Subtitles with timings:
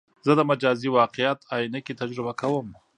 [0.25, 2.67] زه د مجازي واقعیت عینکې تجربه کوم.